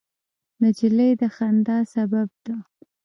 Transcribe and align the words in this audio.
نجلۍ 0.61 1.11
د 1.19 1.21
خندا 1.35 1.77
سبب 1.93 2.29
ده. 2.45 2.55